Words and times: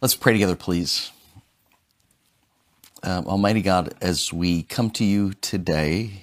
Let's 0.00 0.14
pray 0.14 0.32
together, 0.32 0.54
please. 0.54 1.10
Um, 3.02 3.26
Almighty 3.26 3.62
God, 3.62 3.94
as 4.00 4.32
we 4.32 4.62
come 4.62 4.90
to 4.90 5.04
you 5.04 5.32
today, 5.32 6.22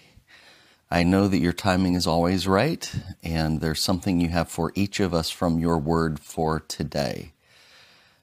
I 0.90 1.04
know 1.04 1.28
that 1.28 1.40
your 1.40 1.51
timing 1.51 1.96
is 1.96 2.08
always 2.08 2.48
right, 2.48 2.90
and 3.22 3.59
there's 3.59 3.82
something 3.82 4.22
you 4.22 4.30
have 4.30 4.48
for 4.48 4.72
each 4.75 5.01
of 5.01 5.14
us 5.14 5.30
from 5.30 5.59
your 5.59 5.77
word 5.77 6.22
for 6.22 6.61
today. 6.61 7.33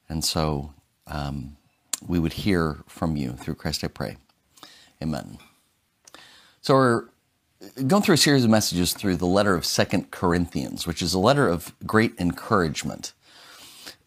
And 0.08 0.24
so 0.24 0.72
um, 1.06 1.58
we 2.08 2.18
would 2.18 2.32
hear 2.32 2.78
from 2.88 3.16
you. 3.16 3.32
Through 3.32 3.56
Christ 3.56 3.84
I 3.84 3.88
pray. 3.88 4.16
Amen. 5.02 5.36
So 6.62 6.74
we're 6.76 7.04
going 7.86 8.02
through 8.02 8.14
a 8.14 8.16
series 8.16 8.44
of 8.44 8.48
messages 8.50 8.94
through 8.94 9.16
the 9.16 9.26
letter 9.26 9.54
of 9.54 9.66
Second 9.66 10.10
Corinthians, 10.10 10.86
which 10.86 11.02
is 11.02 11.12
a 11.12 11.18
letter 11.18 11.46
of 11.46 11.74
great 11.86 12.14
encouragement. 12.18 13.12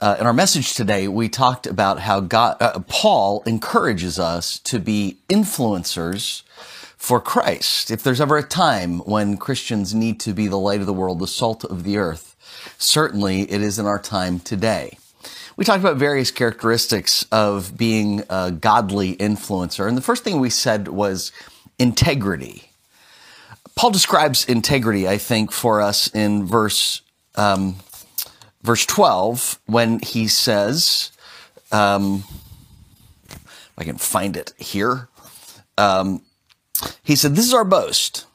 Uh, 0.01 0.17
in 0.19 0.25
our 0.25 0.33
message 0.33 0.73
today, 0.73 1.07
we 1.07 1.29
talked 1.29 1.65
about 1.65 1.99
how 1.99 2.19
God, 2.19 2.57
uh, 2.59 2.79
Paul 2.79 3.41
encourages 3.45 4.19
us 4.19 4.59
to 4.59 4.77
be 4.77 5.19
influencers 5.29 6.41
for 6.97 7.21
Christ. 7.21 7.89
If 7.89 8.03
there's 8.03 8.19
ever 8.19 8.37
a 8.37 8.43
time 8.43 8.99
when 8.99 9.37
Christians 9.37 9.95
need 9.95 10.19
to 10.19 10.33
be 10.33 10.47
the 10.47 10.57
light 10.57 10.81
of 10.81 10.85
the 10.85 10.93
world, 10.93 11.19
the 11.19 11.27
salt 11.27 11.63
of 11.63 11.85
the 11.85 11.95
earth, 11.95 12.35
certainly 12.77 13.49
it 13.49 13.61
is 13.61 13.79
in 13.79 13.85
our 13.85 13.97
time 13.97 14.39
today. 14.39 14.97
We 15.55 15.63
talked 15.63 15.79
about 15.79 15.95
various 15.95 16.29
characteristics 16.29 17.25
of 17.31 17.77
being 17.77 18.23
a 18.29 18.51
godly 18.51 19.15
influencer. 19.15 19.87
And 19.87 19.95
the 19.95 20.01
first 20.01 20.25
thing 20.25 20.41
we 20.41 20.49
said 20.49 20.89
was 20.89 21.31
integrity. 21.79 22.69
Paul 23.75 23.91
describes 23.91 24.43
integrity, 24.43 25.07
I 25.07 25.17
think, 25.19 25.53
for 25.53 25.81
us 25.81 26.13
in 26.13 26.45
verse 26.45 27.01
um, 27.35 27.77
verse 28.65 28.85
12 28.85 29.59
when 29.67 29.99
he 29.99 30.27
says, 30.27 31.11
um, 31.71 32.23
I 33.77 33.83
can 33.83 33.97
find 33.97 34.35
it 34.35 34.53
here, 34.57 35.07
um, 35.77 36.21
he 37.03 37.15
said, 37.15 37.35
This 37.35 37.45
is 37.45 37.53
our 37.53 37.63
boast. 37.63 38.25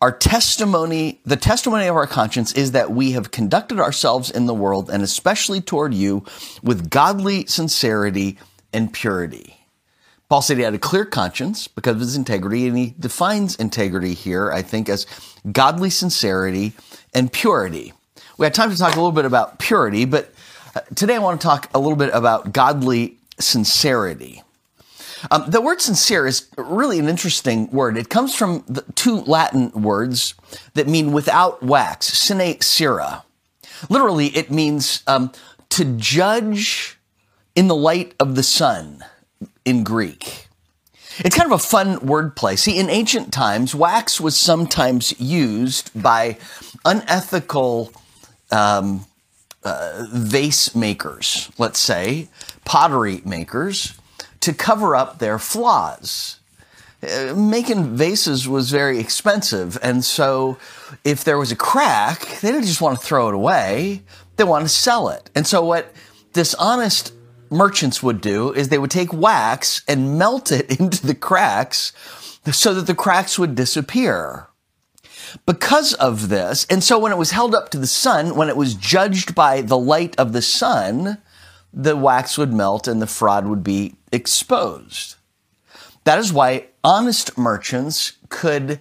Our 0.00 0.10
testimony, 0.10 1.20
the 1.24 1.36
testimony 1.36 1.86
of 1.86 1.94
our 1.94 2.08
conscience 2.08 2.52
is 2.54 2.72
that 2.72 2.90
we 2.90 3.12
have 3.12 3.30
conducted 3.30 3.78
ourselves 3.78 4.30
in 4.30 4.46
the 4.46 4.54
world 4.54 4.90
and 4.90 5.00
especially 5.00 5.60
toward 5.60 5.94
you 5.94 6.24
with 6.60 6.90
godly 6.90 7.46
sincerity 7.46 8.36
and 8.72 8.92
purity. 8.92 9.58
Paul 10.28 10.42
said 10.42 10.56
he 10.56 10.64
had 10.64 10.74
a 10.74 10.78
clear 10.78 11.04
conscience 11.04 11.68
because 11.68 11.94
of 11.94 12.00
his 12.00 12.16
integrity, 12.16 12.66
and 12.66 12.76
he 12.76 12.94
defines 12.98 13.54
integrity 13.56 14.14
here, 14.14 14.50
I 14.50 14.62
think, 14.62 14.88
as 14.88 15.06
godly 15.52 15.90
sincerity 15.90 16.72
and 17.14 17.30
purity. 17.30 17.92
We 18.42 18.46
had 18.46 18.54
time 18.54 18.72
to 18.72 18.76
talk 18.76 18.94
a 18.94 18.96
little 18.96 19.12
bit 19.12 19.24
about 19.24 19.60
purity, 19.60 20.04
but 20.04 20.34
uh, 20.74 20.80
today 20.96 21.14
I 21.14 21.20
want 21.20 21.40
to 21.40 21.46
talk 21.46 21.70
a 21.74 21.78
little 21.78 21.94
bit 21.94 22.10
about 22.12 22.52
godly 22.52 23.16
sincerity. 23.38 24.42
Um, 25.30 25.44
the 25.46 25.60
word 25.60 25.80
sincere 25.80 26.26
is 26.26 26.48
really 26.58 26.98
an 26.98 27.08
interesting 27.08 27.70
word. 27.70 27.96
It 27.96 28.08
comes 28.08 28.34
from 28.34 28.64
two 28.96 29.20
Latin 29.20 29.70
words 29.70 30.34
that 30.74 30.88
mean 30.88 31.12
without 31.12 31.62
wax, 31.62 32.18
sine 32.18 32.60
cera. 32.60 33.22
Literally, 33.88 34.26
it 34.36 34.50
means 34.50 35.04
um, 35.06 35.30
to 35.68 35.84
judge 35.96 36.98
in 37.54 37.68
the 37.68 37.76
light 37.76 38.12
of 38.18 38.34
the 38.34 38.42
sun 38.42 39.04
in 39.64 39.84
Greek. 39.84 40.48
It's 41.18 41.36
kind 41.36 41.46
of 41.46 41.60
a 41.60 41.62
fun 41.62 41.98
wordplay. 41.98 42.58
See, 42.58 42.76
in 42.76 42.90
ancient 42.90 43.32
times, 43.32 43.72
wax 43.72 44.20
was 44.20 44.36
sometimes 44.36 45.14
used 45.20 45.92
by 45.94 46.38
unethical 46.84 47.92
um, 48.52 49.06
uh, 49.64 50.06
vase 50.12 50.74
makers, 50.74 51.50
let's 51.58 51.78
say, 51.78 52.28
pottery 52.64 53.22
makers, 53.24 53.98
to 54.40 54.52
cover 54.52 54.94
up 54.94 55.18
their 55.18 55.38
flaws. 55.38 56.38
Uh, 57.02 57.34
making 57.34 57.96
vases 57.96 58.46
was 58.46 58.70
very 58.70 58.98
expensive, 58.98 59.76
and 59.82 60.04
so 60.04 60.56
if 61.04 61.24
there 61.24 61.38
was 61.38 61.50
a 61.50 61.56
crack, 61.56 62.20
they 62.40 62.52
didn't 62.52 62.66
just 62.66 62.80
want 62.80 62.98
to 62.98 63.04
throw 63.04 63.28
it 63.28 63.34
away, 63.34 64.02
they 64.36 64.44
wanted 64.44 64.64
to 64.64 64.68
sell 64.68 65.08
it. 65.08 65.30
And 65.34 65.46
so 65.46 65.64
what 65.64 65.92
dishonest 66.32 67.12
merchants 67.50 68.02
would 68.02 68.20
do 68.20 68.52
is 68.52 68.68
they 68.68 68.78
would 68.78 68.90
take 68.90 69.12
wax 69.12 69.82
and 69.88 70.18
melt 70.18 70.52
it 70.52 70.78
into 70.80 71.04
the 71.06 71.14
cracks 71.14 71.92
so 72.50 72.74
that 72.74 72.86
the 72.86 72.94
cracks 72.94 73.38
would 73.38 73.54
disappear 73.54 74.48
because 75.46 75.94
of 75.94 76.28
this. 76.28 76.66
And 76.70 76.82
so 76.82 76.98
when 76.98 77.12
it 77.12 77.18
was 77.18 77.30
held 77.30 77.54
up 77.54 77.70
to 77.70 77.78
the 77.78 77.86
sun, 77.86 78.36
when 78.36 78.48
it 78.48 78.56
was 78.56 78.74
judged 78.74 79.34
by 79.34 79.62
the 79.62 79.78
light 79.78 80.14
of 80.18 80.32
the 80.32 80.42
sun, 80.42 81.18
the 81.72 81.96
wax 81.96 82.36
would 82.36 82.52
melt 82.52 82.86
and 82.86 83.00
the 83.00 83.06
fraud 83.06 83.46
would 83.46 83.64
be 83.64 83.96
exposed. 84.10 85.16
That 86.04 86.18
is 86.18 86.32
why 86.32 86.66
honest 86.84 87.38
merchants 87.38 88.12
could 88.28 88.80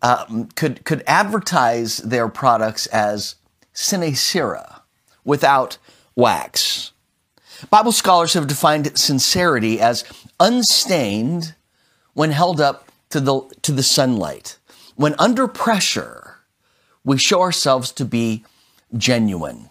um, 0.00 0.48
could 0.54 0.84
could 0.84 1.02
advertise 1.06 1.98
their 1.98 2.28
products 2.28 2.86
as 2.88 3.34
sine 3.72 4.14
cera, 4.14 4.82
without 5.24 5.78
wax. 6.14 6.92
Bible 7.70 7.90
scholars 7.90 8.34
have 8.34 8.46
defined 8.46 8.96
sincerity 8.96 9.80
as 9.80 10.04
unstained 10.38 11.56
when 12.12 12.30
held 12.30 12.60
up 12.60 12.88
to 13.10 13.18
the 13.18 13.40
to 13.62 13.72
the 13.72 13.82
sunlight 13.82 14.58
when 14.98 15.14
under 15.16 15.46
pressure, 15.46 16.38
we 17.04 17.18
show 17.18 17.40
ourselves 17.40 17.92
to 17.92 18.04
be 18.04 18.44
genuine. 18.96 19.70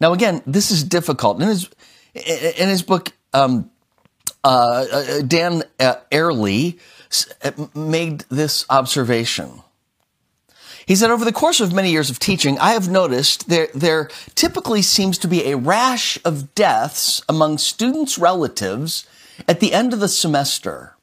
Now, 0.00 0.12
again, 0.12 0.42
this 0.44 0.72
is 0.72 0.82
difficult. 0.82 1.40
In 1.40 1.46
his, 1.46 1.70
in 2.14 2.68
his 2.68 2.82
book, 2.82 3.12
um, 3.32 3.70
uh, 4.42 4.84
uh 4.92 5.22
Dan 5.22 5.62
uh, 5.78 5.94
uh, 6.12 7.50
made 7.76 8.24
this 8.28 8.66
observation. 8.68 9.62
He 10.84 10.96
said, 10.96 11.12
over 11.12 11.24
the 11.24 11.32
course 11.32 11.60
of 11.60 11.72
many 11.72 11.92
years 11.92 12.10
of 12.10 12.18
teaching, 12.18 12.58
I 12.58 12.72
have 12.72 12.88
noticed 12.88 13.48
there, 13.48 13.68
there 13.72 14.10
typically 14.34 14.82
seems 14.82 15.16
to 15.18 15.28
be 15.28 15.46
a 15.46 15.56
rash 15.56 16.18
of 16.24 16.56
deaths 16.56 17.22
among 17.28 17.58
students' 17.58 18.18
relatives 18.18 19.06
at 19.46 19.60
the 19.60 19.72
end 19.72 19.92
of 19.92 20.00
the 20.00 20.08
semester. 20.08 20.96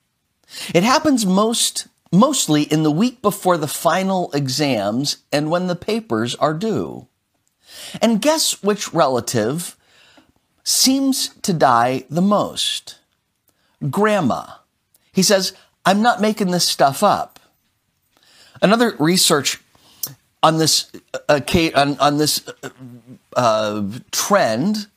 It 0.74 0.84
happens 0.84 1.26
most 1.26 1.88
mostly 2.14 2.62
in 2.62 2.84
the 2.84 2.92
week 2.92 3.22
before 3.22 3.58
the 3.58 3.68
final 3.68 4.32
exams 4.34 5.18
and 5.32 5.50
when 5.50 5.66
the 5.68 5.76
papers 5.76 6.36
are 6.36 6.54
due. 6.54 7.08
And 8.02 8.22
guess 8.22 8.62
which 8.62 8.94
relative 8.94 9.76
seems 10.64 11.30
to 11.42 11.52
die 11.52 12.06
the 12.10 12.22
most? 12.22 13.00
Grandma. 13.90 14.46
He 15.12 15.24
says, 15.24 15.54
I'm 15.86 16.02
not 16.02 16.22
making 16.22 16.52
this 16.52 16.68
stuff 16.68 17.02
up. 17.02 17.40
Another 18.62 18.96
research 19.00 19.60
on 20.44 20.58
this 20.58 20.92
uh, 21.28 21.40
on, 21.76 21.98
on 22.00 22.18
this 22.18 22.48
uh, 23.36 23.84
trend 24.12 24.88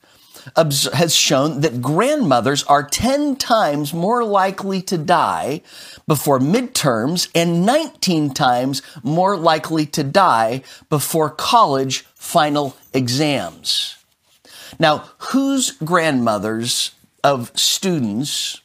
has 0.55 1.15
shown 1.15 1.61
that 1.61 1.81
grandmothers 1.81 2.63
are 2.63 2.83
10 2.83 3.35
times 3.35 3.93
more 3.93 4.23
likely 4.23 4.81
to 4.83 4.97
die 4.97 5.61
before 6.07 6.39
midterms 6.39 7.29
and 7.35 7.65
19 7.65 8.33
times 8.33 8.81
more 9.03 9.35
likely 9.35 9.85
to 9.85 10.03
die 10.03 10.63
before 10.89 11.29
college 11.29 12.05
final 12.15 12.75
exams. 12.93 13.97
Now, 14.79 15.09
whose 15.17 15.71
grandmothers 15.71 16.91
of 17.23 17.51
students, 17.55 18.61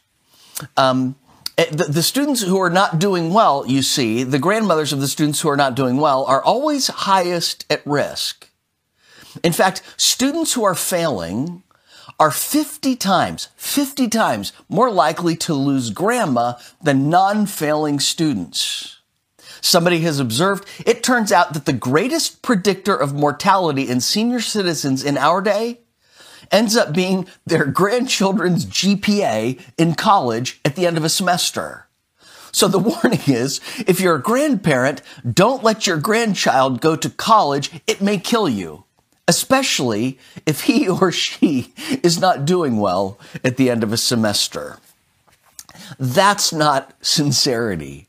um, 0.77 1.15
eh, 1.57 1.65
the, 1.71 1.85
the, 1.85 2.03
students 2.03 2.41
who 2.41 2.59
are 2.59 2.69
not 2.69 2.99
doing 2.99 3.33
well, 3.33 3.65
you 3.65 3.81
see, 3.81 4.23
the 4.23 4.39
grandmothers 4.39 4.93
of 4.93 4.99
the 4.99 5.07
students 5.07 5.41
who 5.41 5.49
are 5.49 5.57
not 5.57 5.75
doing 5.75 5.97
well 5.97 6.25
are 6.25 6.43
always 6.43 6.87
highest 6.87 7.65
at 7.69 7.85
risk. 7.85 8.49
In 9.43 9.53
fact, 9.53 9.81
students 9.97 10.53
who 10.53 10.63
are 10.63 10.75
failing 10.75 11.62
are 12.19 12.31
50 12.31 12.95
times, 12.95 13.49
50 13.55 14.07
times 14.09 14.53
more 14.69 14.91
likely 14.91 15.35
to 15.37 15.53
lose 15.53 15.89
grandma 15.89 16.53
than 16.81 17.09
non-failing 17.09 17.99
students. 17.99 18.99
Somebody 19.61 20.01
has 20.01 20.19
observed, 20.19 20.67
it 20.85 21.03
turns 21.03 21.31
out 21.31 21.53
that 21.53 21.65
the 21.65 21.73
greatest 21.73 22.41
predictor 22.41 22.95
of 22.95 23.13
mortality 23.13 23.87
in 23.87 24.01
senior 24.01 24.41
citizens 24.41 25.03
in 25.03 25.17
our 25.17 25.41
day 25.41 25.79
ends 26.51 26.75
up 26.75 26.93
being 26.93 27.27
their 27.45 27.65
grandchildren's 27.65 28.65
GPA 28.65 29.59
in 29.77 29.95
college 29.95 30.59
at 30.65 30.75
the 30.75 30.85
end 30.85 30.97
of 30.97 31.03
a 31.03 31.09
semester. 31.09 31.87
So 32.51 32.67
the 32.67 32.79
warning 33.03 33.21
is, 33.27 33.59
if 33.87 33.99
you're 33.99 34.15
a 34.15 34.21
grandparent, 34.21 35.01
don't 35.29 35.63
let 35.63 35.87
your 35.87 35.97
grandchild 35.97 36.81
go 36.81 36.95
to 36.95 37.09
college. 37.09 37.71
It 37.87 38.01
may 38.01 38.17
kill 38.17 38.47
you 38.47 38.85
especially 39.27 40.19
if 40.45 40.61
he 40.61 40.87
or 41.01 41.11
she 41.11 41.73
is 42.01 42.19
not 42.19 42.45
doing 42.45 42.77
well 42.77 43.19
at 43.43 43.57
the 43.57 43.69
end 43.69 43.83
of 43.83 43.93
a 43.93 43.97
semester. 43.97 44.77
That's 45.99 46.53
not 46.53 46.93
sincerity. 47.01 48.07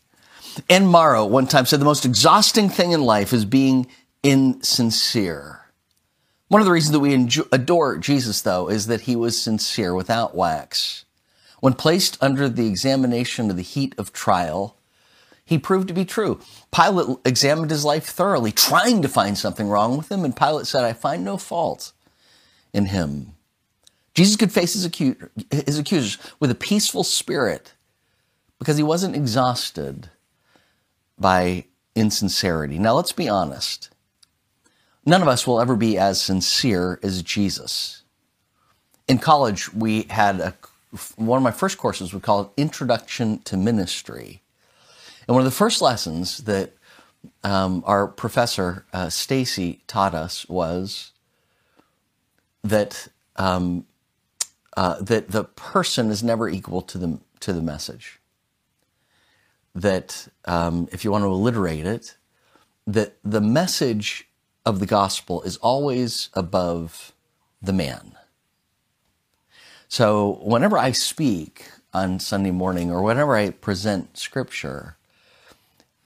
Anne 0.71 0.87
Morrow 0.87 1.25
one 1.25 1.47
time 1.47 1.67
said 1.67 1.81
the 1.81 1.85
most 1.85 2.05
exhausting 2.05 2.69
thing 2.69 2.93
in 2.93 3.03
life 3.03 3.33
is 3.33 3.45
being 3.45 3.87
insincere. 4.23 5.61
One 6.49 6.61
of 6.61 6.67
the 6.67 6.73
reasons 6.73 6.93
that 6.93 7.01
we 7.01 7.15
enjoy, 7.15 7.45
adore 7.51 7.99
Jesus, 7.99 8.43
though, 8.43 8.69
is 8.69 8.87
that 8.87 9.03
he 9.03 9.17
was 9.17 9.41
sincere 9.41 9.95
without 9.95 10.37
wax. 10.37 11.05
When 11.61 11.73
placed 11.73 12.23
under 12.23 12.49
the 12.49 12.69
examination 12.69 13.51
of 13.51 13.57
the 13.57 13.63
heat 13.63 13.95
of 13.99 14.13
trial, 14.13 14.77
he 15.45 15.59
proved 15.59 15.89
to 15.89 15.95
be 15.95 16.05
true. 16.05 16.41
Pilate 16.75 17.19
examined 17.25 17.71
his 17.71 17.85
life 17.85 18.07
thoroughly, 18.07 18.53
trying 18.53 19.03
to 19.03 19.09
find 19.09 19.37
something 19.37 19.69
wrong 19.69 19.97
with 19.97 20.11
him, 20.11 20.25
and 20.25 20.37
Pilate 20.37 20.67
said, 20.67 20.85
I 20.85 20.93
find 20.93 21.25
no 21.25 21.37
fault 21.37 21.93
in 22.73 22.87
him. 22.87 23.35
Jesus 24.15 24.37
could 24.37 24.53
face 24.53 24.73
his, 24.75 24.85
his 25.51 25.79
accusers 25.79 26.19
with 26.41 26.51
a 26.51 26.55
peaceful 26.55 27.05
spirit 27.05 27.75
because 28.59 28.77
he 28.77 28.83
wasn't 28.83 29.17
exhausted 29.17 30.09
by 31.19 31.65
insincerity. 31.95 32.79
Now, 32.79 32.95
let's 32.95 33.13
be 33.13 33.29
honest. 33.29 33.91
None 35.05 35.21
of 35.21 35.29
us 35.29 35.47
will 35.47 35.61
ever 35.61 35.77
be 35.77 35.99
as 35.99 36.23
sincere 36.23 36.99
as 37.03 37.23
Jesus. 37.23 38.03
In 39.07 39.19
college, 39.19 39.73
we 39.75 40.05
had 40.05 40.41
a, 40.41 40.55
one 41.17 41.37
of 41.37 41.43
my 41.43 41.51
first 41.51 41.77
courses 41.77 42.15
we 42.15 42.21
called 42.21 42.51
Introduction 42.57 43.41
to 43.41 43.57
Ministry. 43.57 44.41
And 45.27 45.35
one 45.35 45.41
of 45.41 45.45
the 45.45 45.57
first 45.57 45.81
lessons 45.81 46.39
that 46.39 46.73
um, 47.43 47.83
our 47.87 48.07
professor, 48.07 48.85
uh, 48.93 49.09
Stacy, 49.09 49.83
taught 49.87 50.15
us 50.15 50.47
was 50.49 51.13
that, 52.63 53.09
um, 53.37 53.87
uh, 54.77 55.01
that 55.01 55.31
the 55.31 55.45
person 55.45 56.11
is 56.11 56.23
never 56.23 56.49
equal 56.49 56.83
to 56.83 56.99
the, 56.99 57.19
to 57.41 57.53
the 57.53 57.63
message. 57.63 58.21
That 59.75 60.29
um, 60.45 60.89
if 60.93 61.05
you 61.05 61.11
want 61.11 61.23
to 61.23 61.29
alliterate 61.29 61.87
it, 61.87 62.17
that 62.87 63.17
the 63.25 63.41
message 63.41 64.29
of 64.67 64.79
the 64.79 64.87
gospel 64.87 65.43
is 65.43 65.57
always 65.59 66.29
above 66.35 67.13
the 67.61 67.73
man. 67.73 68.13
So 69.89 70.41
whenever 70.43 70.77
I 70.77 70.93
speak 70.93 71.71
on 71.93 72.19
Sunday 72.19 72.51
morning 72.51 72.91
or 72.91 73.03
whenever 73.03 73.37
I 73.37 73.51
present 73.51 74.17
scripture, 74.19 74.97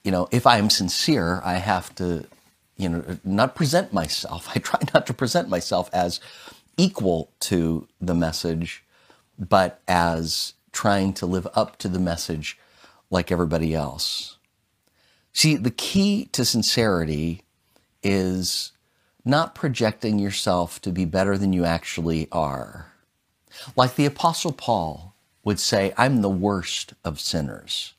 you 0.03 0.11
know, 0.11 0.27
if 0.31 0.47
I 0.47 0.57
am 0.57 0.69
sincere, 0.69 1.41
I 1.43 1.55
have 1.55 1.93
to, 1.95 2.25
you 2.77 2.89
know, 2.89 3.19
not 3.23 3.55
present 3.55 3.93
myself. 3.93 4.49
I 4.55 4.59
try 4.59 4.79
not 4.93 5.05
to 5.07 5.13
present 5.13 5.49
myself 5.49 5.89
as 5.93 6.19
equal 6.77 7.31
to 7.41 7.87
the 7.99 8.15
message, 8.15 8.83
but 9.37 9.81
as 9.87 10.53
trying 10.71 11.13
to 11.13 11.25
live 11.25 11.47
up 11.55 11.77
to 11.79 11.87
the 11.87 11.99
message 11.99 12.57
like 13.09 13.31
everybody 13.31 13.73
else. 13.73 14.37
See, 15.33 15.55
the 15.55 15.71
key 15.71 16.25
to 16.31 16.45
sincerity 16.45 17.43
is 18.01 18.71
not 19.25 19.55
projecting 19.55 20.19
yourself 20.19 20.81
to 20.81 20.91
be 20.91 21.05
better 21.05 21.37
than 21.37 21.53
you 21.53 21.65
actually 21.65 22.27
are. 22.31 22.93
Like 23.75 23.95
the 23.95 24.05
Apostle 24.05 24.53
Paul 24.53 25.13
would 25.43 25.59
say, 25.59 25.93
I'm 25.97 26.21
the 26.21 26.29
worst 26.29 26.93
of 27.03 27.19
sinners. 27.19 27.93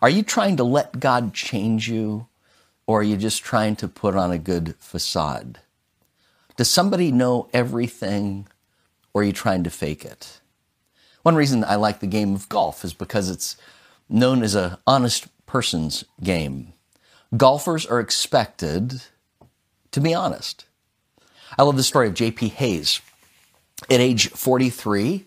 Are 0.00 0.10
you 0.10 0.22
trying 0.22 0.56
to 0.56 0.64
let 0.64 1.00
God 1.00 1.34
change 1.34 1.88
you, 1.88 2.26
or 2.86 3.00
are 3.00 3.04
you 3.04 3.16
just 3.16 3.42
trying 3.42 3.76
to 3.76 3.88
put 3.88 4.16
on 4.16 4.30
a 4.30 4.38
good 4.38 4.74
facade? 4.78 5.60
Does 6.56 6.70
somebody 6.70 7.12
know 7.12 7.48
everything, 7.52 8.46
or 9.12 9.22
are 9.22 9.24
you 9.24 9.32
trying 9.32 9.64
to 9.64 9.70
fake 9.70 10.04
it? 10.04 10.40
One 11.22 11.36
reason 11.36 11.64
I 11.64 11.76
like 11.76 12.00
the 12.00 12.06
game 12.06 12.34
of 12.34 12.48
golf 12.48 12.84
is 12.84 12.94
because 12.94 13.30
it's 13.30 13.56
known 14.08 14.42
as 14.42 14.54
an 14.54 14.76
honest 14.86 15.28
person's 15.46 16.04
game. 16.22 16.72
Golfers 17.36 17.86
are 17.86 18.00
expected 18.00 19.02
to 19.92 20.00
be 20.00 20.14
honest. 20.14 20.66
I 21.58 21.62
love 21.62 21.76
the 21.76 21.82
story 21.82 22.08
of 22.08 22.14
J.P. 22.14 22.48
Hayes. 22.48 23.00
At 23.90 24.00
age 24.00 24.28
43, 24.30 25.26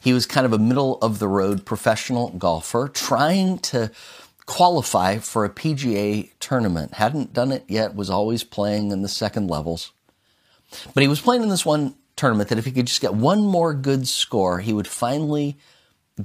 he 0.00 0.12
was 0.12 0.26
kind 0.26 0.46
of 0.46 0.52
a 0.52 0.58
middle 0.58 0.98
of 0.98 1.18
the 1.18 1.28
road 1.28 1.64
professional 1.64 2.30
golfer 2.30 2.88
trying 2.88 3.58
to 3.58 3.90
qualify 4.46 5.18
for 5.18 5.44
a 5.44 5.50
PGA 5.50 6.30
tournament. 6.40 6.94
Hadn't 6.94 7.32
done 7.32 7.52
it 7.52 7.64
yet, 7.68 7.94
was 7.94 8.08
always 8.08 8.44
playing 8.44 8.90
in 8.90 9.02
the 9.02 9.08
second 9.08 9.48
levels. 9.48 9.92
But 10.94 11.02
he 11.02 11.08
was 11.08 11.20
playing 11.20 11.42
in 11.42 11.48
this 11.48 11.66
one 11.66 11.94
tournament 12.16 12.48
that 12.48 12.58
if 12.58 12.64
he 12.64 12.72
could 12.72 12.86
just 12.86 13.00
get 13.00 13.14
one 13.14 13.42
more 13.42 13.74
good 13.74 14.08
score, 14.08 14.60
he 14.60 14.72
would 14.72 14.88
finally 14.88 15.56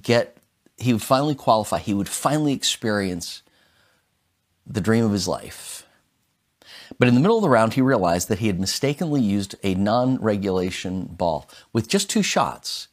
get, 0.02 0.38
he 0.78 0.94
would 0.94 1.02
finally 1.02 1.36
qualify. 1.36 1.80
He 1.80 1.94
would 1.94 2.10
finally 2.10 2.54
experience 2.54 3.42
the 4.66 4.82
dream 4.82 5.04
of 5.04 5.12
his 5.12 5.28
life 5.28 5.84
but 7.00 7.08
in 7.08 7.16
the 7.16 7.20
middle 7.20 7.38
of 7.38 7.42
the 7.42 7.50
round, 7.50 7.74
he 7.74 7.82
realized 7.82 8.28
that 8.30 8.40
he 8.40 8.48
had 8.48 8.60
mistakenly 8.60 9.22
used 9.22 9.56
a 9.64 9.76
non 9.76 10.18
regulation 10.18 11.06
ball. 11.06 11.50
With 11.72 11.88
just 11.88 12.10
two 12.10 12.24
shots, 12.24 12.88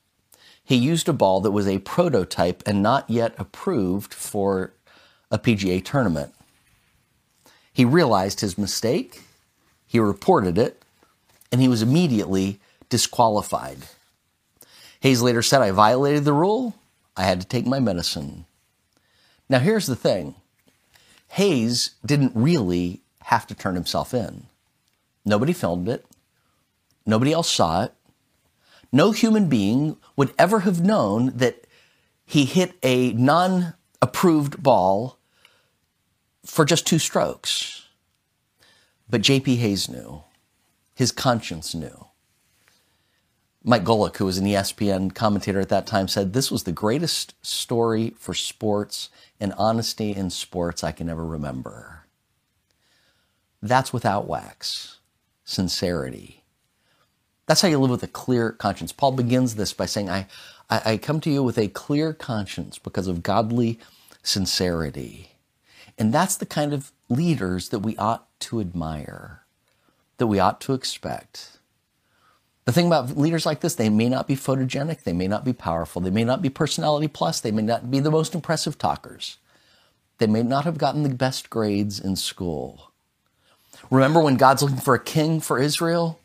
he 0.71 0.77
used 0.77 1.09
a 1.09 1.13
ball 1.13 1.41
that 1.41 1.51
was 1.51 1.67
a 1.67 1.81
prototype 1.81 2.63
and 2.65 2.81
not 2.81 3.11
yet 3.11 3.35
approved 3.39 4.15
for 4.15 4.73
a 5.29 5.37
PGA 5.37 5.85
tournament. 5.85 6.33
He 7.73 7.85
realized 7.85 8.39
his 8.39 8.57
mistake, 8.57 9.23
he 9.85 9.99
reported 9.99 10.57
it, 10.57 10.81
and 11.51 11.61
he 11.61 11.67
was 11.67 11.83
immediately 11.83 12.61
disqualified. 12.89 13.79
Hayes 15.01 15.21
later 15.21 15.43
said, 15.43 15.61
I 15.61 15.73
violated 15.73 16.25
the 16.25 16.33
rule. 16.33 16.77
I 17.17 17.25
had 17.25 17.41
to 17.41 17.49
take 17.49 17.67
my 17.67 17.81
medicine. 17.81 18.45
Now, 19.49 19.59
here's 19.59 19.89
the 19.89 19.97
thing 19.97 20.37
Hayes 21.31 21.97
didn't 22.07 22.31
really 22.37 23.01
have 23.25 23.45
to 23.49 23.57
turn 23.57 23.75
himself 23.75 24.15
in. 24.15 24.45
Nobody 25.25 25.53
filmed 25.53 25.89
it. 25.89 26.07
Nobody 27.05 27.33
else 27.33 27.51
saw 27.51 27.83
it. 27.83 27.93
No 28.93 29.13
human 29.13 29.49
being 29.49 29.97
would 30.17 30.35
ever 30.39 30.61
have 30.61 30.81
known 30.81 31.37
that 31.37 31.67
he 32.25 32.45
hit 32.45 32.75
a 32.83 33.13
non 33.13 33.75
approved 34.03 34.63
ball 34.63 35.19
for 36.45 36.65
just 36.65 36.87
two 36.87 36.99
strokes. 36.99 37.89
But 39.09 39.23
J.P. 39.23 39.57
Hayes 39.57 39.89
knew. 39.89 40.23
His 40.95 41.13
conscience 41.13 41.75
knew. 41.75 42.07
Mike 43.63 43.85
Golic, 43.85 44.17
who 44.17 44.25
was 44.25 44.39
an 44.39 44.47
ESPN 44.47 45.15
commentator 45.15 45.61
at 45.61 45.69
that 45.69 45.87
time, 45.87 46.09
said 46.09 46.33
this 46.33 46.51
was 46.51 46.63
the 46.63 46.73
greatest 46.73 47.35
story 47.45 48.15
for 48.17 48.33
sports 48.33 49.11
and 49.39 49.53
honesty 49.59 50.15
in 50.15 50.31
sports 50.31 50.83
I 50.83 50.93
can 50.93 51.11
ever 51.11 51.25
remember. 51.25 52.07
That's 53.61 53.93
without 53.93 54.27
wax, 54.27 54.99
sincerity. 55.45 56.40
That's 57.51 57.63
how 57.63 57.67
you 57.67 57.81
live 57.81 57.91
with 57.91 58.05
a 58.05 58.07
clear 58.07 58.53
conscience. 58.53 58.93
Paul 58.93 59.11
begins 59.11 59.57
this 59.57 59.73
by 59.73 59.87
saying, 59.87 60.09
I, 60.09 60.29
I, 60.71 60.83
I 60.85 60.97
come 60.99 61.21
to 61.23 61.31
you 61.31 61.43
with 61.43 61.59
a 61.59 61.67
clear 61.67 62.13
conscience 62.13 62.79
because 62.79 63.09
of 63.09 63.25
godly 63.25 63.81
sincerity. 64.23 65.33
And 65.99 66.15
that's 66.15 66.37
the 66.37 66.47
kind 66.47 66.73
of 66.73 66.93
leaders 67.09 67.71
that 67.71 67.81
we 67.81 67.97
ought 67.97 68.29
to 68.43 68.61
admire, 68.61 69.41
that 70.19 70.29
we 70.29 70.39
ought 70.39 70.61
to 70.61 70.75
expect. 70.75 71.59
The 72.67 72.73
thing 72.73 72.87
about 72.87 73.17
leaders 73.17 73.45
like 73.45 73.63
this, 73.63 73.75
they 73.75 73.89
may 73.89 74.09
not 74.09 74.29
be 74.29 74.37
photogenic, 74.37 75.03
they 75.03 75.13
may 75.13 75.27
not 75.27 75.45
be 75.45 75.53
powerful, 75.53 76.01
they 76.01 76.11
may 76.11 76.23
not 76.23 76.43
be 76.43 76.51
personality 76.51 77.09
plus, 77.09 77.41
they 77.41 77.51
may 77.51 77.63
not 77.63 77.91
be 77.91 77.99
the 77.99 78.13
most 78.13 78.33
impressive 78.33 78.79
talkers, 78.79 79.39
they 80.19 80.29
may 80.29 80.45
not 80.45 80.67
have 80.67 80.79
gotten 80.79 81.03
the 81.03 81.09
best 81.09 81.51
grades 81.51 81.99
in 81.99 82.15
school. 82.15 82.93
Remember 83.91 84.21
when 84.21 84.37
God's 84.37 84.63
looking 84.63 84.79
for 84.79 84.95
a 84.95 85.03
king 85.03 85.41
for 85.41 85.59
Israel? 85.59 86.21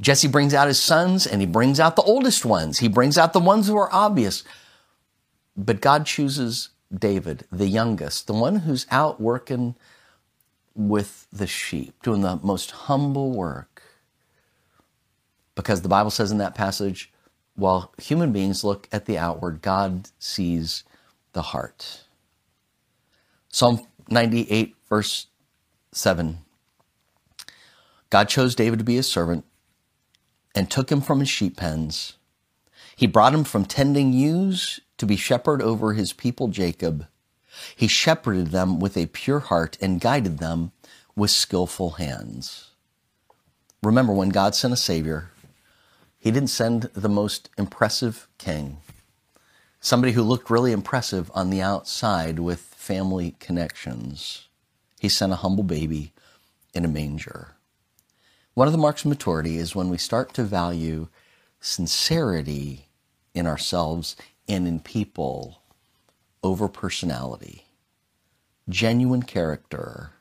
Jesse 0.00 0.28
brings 0.28 0.52
out 0.52 0.68
his 0.68 0.82
sons 0.82 1.26
and 1.26 1.40
he 1.40 1.46
brings 1.46 1.80
out 1.80 1.96
the 1.96 2.02
oldest 2.02 2.44
ones. 2.44 2.78
He 2.78 2.88
brings 2.88 3.16
out 3.16 3.32
the 3.32 3.40
ones 3.40 3.66
who 3.66 3.76
are 3.76 3.92
obvious. 3.92 4.44
But 5.56 5.80
God 5.80 6.04
chooses 6.04 6.70
David, 6.94 7.44
the 7.50 7.66
youngest, 7.66 8.26
the 8.26 8.34
one 8.34 8.56
who's 8.56 8.86
out 8.90 9.20
working 9.20 9.74
with 10.74 11.26
the 11.32 11.46
sheep, 11.46 11.94
doing 12.02 12.20
the 12.20 12.38
most 12.42 12.70
humble 12.72 13.32
work. 13.32 13.82
Because 15.54 15.80
the 15.80 15.88
Bible 15.88 16.10
says 16.10 16.30
in 16.30 16.38
that 16.38 16.54
passage, 16.54 17.10
while 17.54 17.94
human 17.96 18.32
beings 18.32 18.62
look 18.62 18.86
at 18.92 19.06
the 19.06 19.16
outward, 19.16 19.62
God 19.62 20.10
sees 20.18 20.84
the 21.32 21.40
heart. 21.40 22.02
Psalm 23.48 23.86
98, 24.10 24.76
verse 24.88 25.28
7 25.92 26.38
God 28.10 28.28
chose 28.28 28.54
David 28.54 28.78
to 28.78 28.84
be 28.84 28.96
his 28.96 29.08
servant 29.08 29.44
and 30.56 30.70
took 30.70 30.90
him 30.90 31.02
from 31.02 31.20
his 31.20 31.28
sheep 31.30 31.58
pens. 31.58 32.14
He 32.96 33.06
brought 33.06 33.34
him 33.34 33.44
from 33.44 33.66
tending 33.66 34.12
ewes 34.14 34.80
to 34.98 35.06
be 35.06 35.16
shepherd 35.16 35.62
over 35.62 35.94
his 35.94 36.14
people 36.14 36.48
Jacob. 36.48 37.06
He 37.76 37.88
shepherded 37.88 38.48
them 38.48 38.80
with 38.80 38.96
a 38.96 39.06
pure 39.06 39.40
heart 39.40 39.78
and 39.80 40.00
guided 40.00 40.38
them 40.38 40.72
with 41.16 41.30
skillful 41.30 41.92
hands. 41.92 42.70
Remember, 43.82 44.12
when 44.12 44.30
God 44.30 44.54
sent 44.54 44.74
a 44.74 44.78
Savior, 44.78 45.30
He 46.18 46.30
didn't 46.32 46.50
send 46.50 46.84
the 46.94 47.08
most 47.08 47.50
impressive 47.58 48.28
king, 48.38 48.78
somebody 49.80 50.12
who 50.14 50.22
looked 50.22 50.50
really 50.50 50.72
impressive 50.72 51.30
on 51.34 51.50
the 51.50 51.62
outside 51.62 52.40
with 52.40 52.60
family 52.60 53.36
connections. 53.40 54.48
He 55.00 55.08
sent 55.08 55.32
a 55.32 55.36
humble 55.36 55.64
baby 55.64 56.12
in 56.74 56.84
a 56.84 56.88
manger. 56.88 57.55
One 58.56 58.66
of 58.66 58.72
the 58.72 58.78
marks 58.78 59.04
of 59.04 59.10
maturity 59.10 59.58
is 59.58 59.76
when 59.76 59.90
we 59.90 59.98
start 59.98 60.32
to 60.32 60.42
value 60.42 61.08
sincerity 61.60 62.86
in 63.34 63.46
ourselves 63.46 64.16
and 64.48 64.66
in 64.66 64.80
people 64.80 65.60
over 66.42 66.66
personality, 66.66 67.66
genuine 68.66 69.24
character 69.24 70.12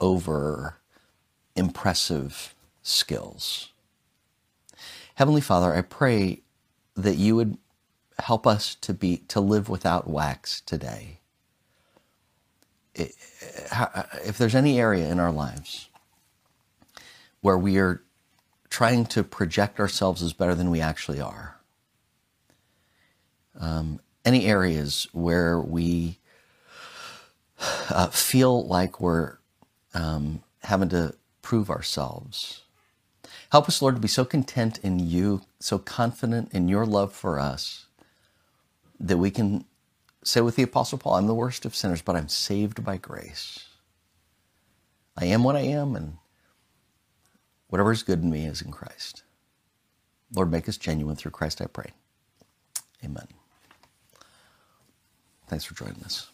over 0.00 0.78
impressive 1.54 2.52
skills. 2.82 3.68
Heavenly 5.14 5.40
Father, 5.40 5.72
I 5.72 5.82
pray 5.82 6.40
that 6.96 7.14
you 7.14 7.36
would 7.36 7.58
help 8.18 8.44
us 8.44 8.74
to 8.80 8.92
be 8.92 9.18
to 9.28 9.38
live 9.38 9.68
without 9.68 10.10
wax 10.10 10.62
today. 10.62 11.20
If 12.96 14.36
there's 14.36 14.56
any 14.56 14.80
area 14.80 15.08
in 15.08 15.20
our 15.20 15.30
lives 15.30 15.90
where 17.42 17.58
we 17.58 17.76
are 17.76 18.02
trying 18.70 19.04
to 19.04 19.22
project 19.22 19.78
ourselves 19.78 20.22
as 20.22 20.32
better 20.32 20.54
than 20.54 20.70
we 20.70 20.80
actually 20.80 21.20
are, 21.20 21.58
um, 23.60 24.00
any 24.24 24.46
areas 24.46 25.06
where 25.12 25.60
we 25.60 26.18
uh, 27.90 28.06
feel 28.06 28.66
like 28.66 29.00
we're 29.00 29.36
um, 29.92 30.42
having 30.62 30.88
to 30.88 31.14
prove 31.42 31.68
ourselves. 31.68 32.62
Help 33.50 33.68
us, 33.68 33.82
Lord, 33.82 33.96
to 33.96 34.00
be 34.00 34.08
so 34.08 34.24
content 34.24 34.78
in 34.82 34.98
you, 34.98 35.42
so 35.60 35.78
confident 35.78 36.50
in 36.52 36.68
your 36.68 36.86
love 36.86 37.12
for 37.12 37.38
us, 37.38 37.86
that 38.98 39.18
we 39.18 39.30
can 39.30 39.64
say 40.24 40.40
with 40.40 40.56
the 40.56 40.62
Apostle 40.62 40.96
Paul, 40.96 41.16
I'm 41.16 41.26
the 41.26 41.34
worst 41.34 41.66
of 41.66 41.74
sinners, 41.74 42.00
but 42.00 42.16
I'm 42.16 42.28
saved 42.28 42.84
by 42.84 42.96
grace. 42.96 43.68
I 45.18 45.26
am 45.26 45.44
what 45.44 45.56
I 45.56 45.60
am, 45.60 45.94
and 45.94 46.16
whatever 47.72 47.90
is 47.90 48.02
good 48.02 48.22
in 48.22 48.30
me 48.30 48.44
is 48.44 48.60
in 48.60 48.70
Christ. 48.70 49.22
Lord, 50.34 50.50
make 50.50 50.68
us 50.68 50.76
genuine 50.76 51.16
through 51.16 51.30
Christ, 51.30 51.62
I 51.62 51.66
pray. 51.66 51.92
Amen. 53.02 53.26
Thanks 55.48 55.64
for 55.64 55.74
joining 55.74 56.02
us. 56.04 56.31